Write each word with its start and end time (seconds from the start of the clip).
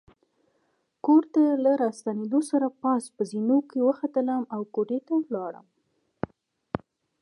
کور 1.05 1.23
ته 1.33 1.43
له 1.63 1.71
راستنېدو 1.83 2.39
سره 2.51 2.67
پاس 2.81 3.03
په 3.15 3.21
زینو 3.31 3.59
کې 3.69 3.79
وختلم 3.89 4.43
او 4.55 4.61
کوټې 4.73 4.99
ته 5.07 5.13
ولاړم. 5.21 5.67